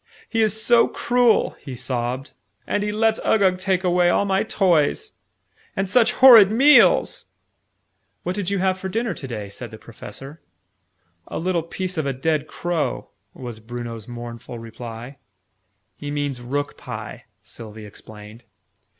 "He 0.27 0.41
is 0.41 0.59
so 0.59 0.87
cruel!" 0.87 1.51
he 1.61 1.75
sobbed. 1.75 2.31
"And 2.65 2.81
he 2.81 2.91
lets 2.91 3.19
Uggug 3.23 3.59
take 3.59 3.83
away 3.83 4.09
all 4.09 4.25
my 4.25 4.41
toys! 4.41 5.13
And 5.75 5.87
such 5.87 6.13
horrid 6.13 6.49
meals!" 6.49 7.27
"What 8.23 8.33
did 8.33 8.49
you 8.49 8.57
have 8.57 8.79
for 8.79 8.89
dinner 8.89 9.13
to 9.13 9.27
day?" 9.27 9.47
said 9.47 9.69
the 9.69 9.77
Professor. 9.77 10.41
"A 11.27 11.37
little 11.37 11.61
piece 11.61 11.99
of 11.99 12.07
a 12.07 12.13
dead 12.13 12.47
crow," 12.47 13.11
was 13.35 13.59
Bruno's 13.59 14.07
mournful 14.07 14.57
reply. 14.57 15.19
"He 15.95 16.09
means 16.09 16.41
rook 16.41 16.77
pie," 16.77 17.25
Sylvie 17.43 17.85
explained. 17.85 18.45